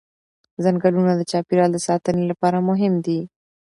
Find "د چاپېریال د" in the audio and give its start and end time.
1.15-1.77